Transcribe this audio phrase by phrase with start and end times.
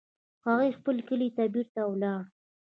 [0.45, 2.25] هغوی خپل کلي ته بیرته ولاړل